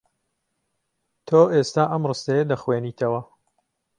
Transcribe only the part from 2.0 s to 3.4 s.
ڕستەیە دەخوێنیتەوە.